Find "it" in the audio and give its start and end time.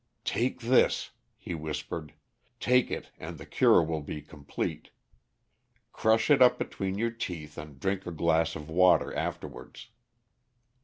2.89-3.11, 6.31-6.41